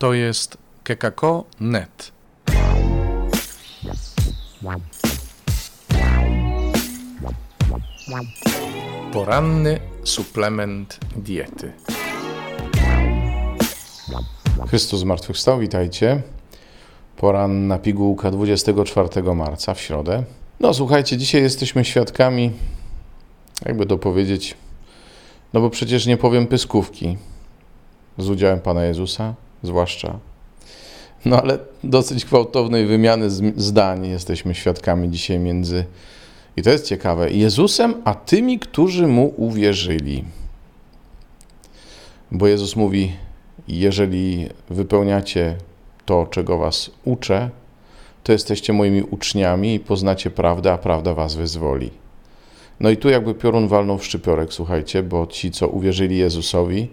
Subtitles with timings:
[0.00, 2.12] To jest kekako.net.
[9.12, 11.72] Poranny suplement diety.
[14.68, 16.22] Chrystus zmartwychwstał, witajcie.
[17.16, 20.24] Poranna pigułka 24 marca w środę.
[20.60, 22.52] No słuchajcie, dzisiaj jesteśmy świadkami,
[23.66, 24.56] jakby to powiedzieć,
[25.52, 27.18] no bo przecież nie powiem pyskówki
[28.18, 30.18] z udziałem Pana Jezusa, zwłaszcza.
[31.24, 35.84] No ale dosyć gwałtownej wymiany zdań jesteśmy świadkami dzisiaj między,
[36.56, 40.24] i to jest ciekawe, Jezusem, a tymi, którzy Mu uwierzyli.
[42.32, 43.12] Bo Jezus mówi,
[43.68, 45.56] jeżeli wypełniacie
[46.06, 47.50] to, czego was uczę,
[48.24, 51.90] to jesteście moimi uczniami i poznacie prawdę, a prawda was wyzwoli.
[52.80, 56.88] No i tu jakby piorun walnął w szczypiorek, słuchajcie, bo ci, co uwierzyli Jezusowi,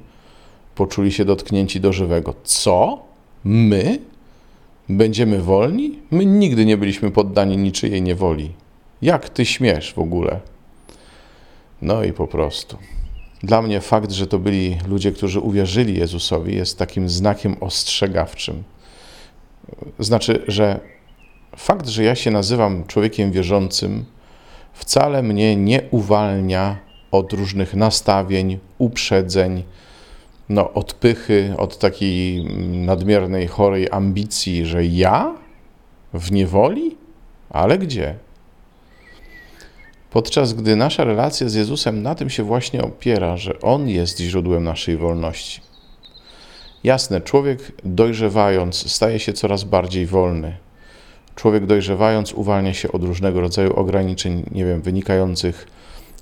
[0.77, 2.34] poczuli się dotknięci do żywego.
[2.44, 3.05] Co?
[3.44, 3.99] My?
[4.90, 6.00] Będziemy wolni?
[6.12, 8.52] My nigdy nie byliśmy poddani niczyjej niewoli.
[9.02, 10.39] Jak ty śmiesz w ogóle?
[11.81, 12.78] No i po prostu.
[13.44, 18.64] Dla mnie fakt, że to byli ludzie, którzy uwierzyli Jezusowi, jest takim znakiem ostrzegawczym.
[20.00, 20.80] Znaczy, że
[21.56, 24.06] fakt, że ja się nazywam człowiekiem wierzącym,
[24.73, 26.78] wcale mnie nie uwalnia
[27.12, 29.64] od różnych nastawień, uprzedzeń,
[30.50, 32.45] no, odpychy, od takiej
[32.86, 35.36] nadmiernej, chorej ambicji, że ja
[36.14, 36.95] w niewoli?
[37.50, 38.16] Ale gdzie?
[40.12, 44.64] Podczas gdy nasza relacja z Jezusem na tym się właśnie opiera, że On jest źródłem
[44.64, 45.62] naszej wolności.
[46.84, 50.58] Jasne, człowiek dojrzewając staje się coraz bardziej wolny.
[51.36, 55.68] Człowiek dojrzewając uwalnia się od różnego rodzaju ograniczeń, nie wiem, wynikających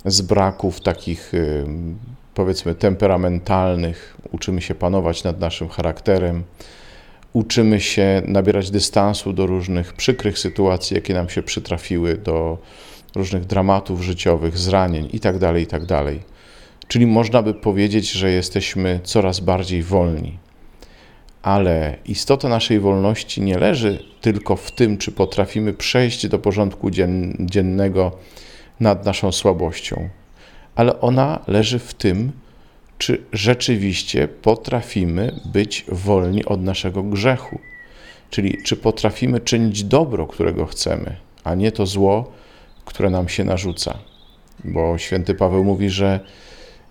[0.06, 1.32] z braków takich
[2.36, 4.18] powiedzmy temperamentalnych.
[4.32, 6.44] Uczymy się panować nad naszym charakterem.
[7.34, 12.58] Uczymy się nabierać dystansu do różnych przykrych sytuacji, jakie nam się przytrafiły, do
[13.16, 15.88] różnych dramatów życiowych, zranień itd., tak itd.
[15.88, 16.16] Tak
[16.88, 20.38] Czyli można by powiedzieć, że jesteśmy coraz bardziej wolni.
[21.42, 26.90] Ale istota naszej wolności nie leży tylko w tym, czy potrafimy przejść do porządku
[27.40, 28.12] dziennego
[28.80, 30.10] nad naszą słabością,
[30.76, 32.32] ale ona leży w tym,
[32.98, 37.60] czy rzeczywiście potrafimy być wolni od naszego grzechu.
[38.30, 42.32] Czyli czy potrafimy czynić dobro, którego chcemy, a nie to zło,
[42.86, 43.98] które nam się narzuca.
[44.64, 46.20] Bo święty Paweł mówi, że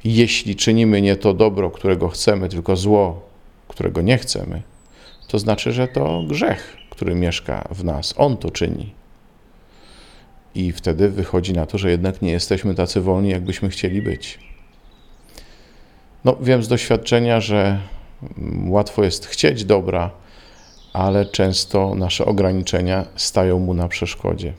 [0.05, 3.29] jeśli czynimy nie to dobro, którego chcemy, tylko zło,
[3.69, 4.63] którego nie chcemy,
[5.29, 8.15] to znaczy, że to grzech, który mieszka w nas.
[8.17, 8.93] On to czyni.
[10.55, 14.39] I wtedy wychodzi na to, że jednak nie jesteśmy tacy wolni, jakbyśmy chcieli być.
[16.25, 17.81] No, wiem z doświadczenia, że
[18.67, 20.11] łatwo jest chcieć dobra,
[20.93, 24.53] ale często nasze ograniczenia stają mu na przeszkodzie.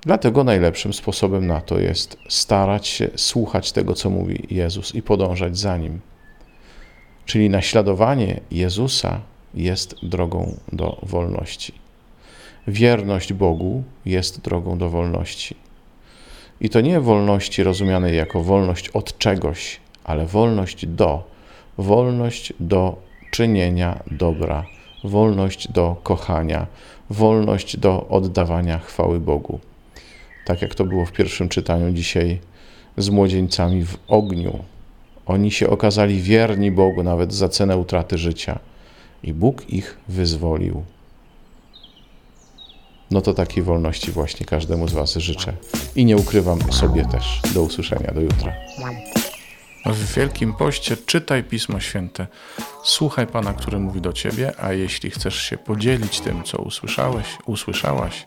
[0.00, 5.58] Dlatego najlepszym sposobem na to jest starać się słuchać tego, co mówi Jezus i podążać
[5.58, 6.00] za nim.
[7.26, 9.20] Czyli naśladowanie Jezusa
[9.54, 11.81] jest drogą do wolności.
[12.66, 15.56] Wierność Bogu jest drogą do wolności.
[16.60, 21.24] I to nie wolności rozumianej jako wolność od czegoś, ale wolność do,
[21.78, 22.96] wolność do
[23.30, 24.66] czynienia dobra,
[25.04, 26.66] wolność do kochania,
[27.10, 29.60] wolność do oddawania chwały Bogu
[30.44, 32.38] tak jak to było w pierwszym czytaniu dzisiaj
[32.96, 34.58] z młodzieńcami w ogniu.
[35.26, 38.58] Oni się okazali wierni Bogu nawet za cenę utraty życia
[39.22, 40.82] i Bóg ich wyzwolił.
[43.12, 45.56] No to takiej wolności właśnie każdemu z Was życzę.
[45.96, 47.40] I nie ukrywam sobie też.
[47.54, 48.52] Do usłyszenia, do jutra.
[49.86, 52.26] W Wielkim Poście czytaj Pismo Święte,
[52.84, 58.26] słuchaj Pana, który mówi do Ciebie, a jeśli chcesz się podzielić tym, co usłyszałeś, usłyszałaś,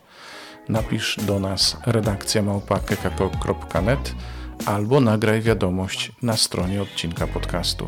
[0.69, 4.16] napisz do nas redakcja małpa.kekako.net
[4.66, 7.85] albo nagraj wiadomość na stronie odcinka podcastu.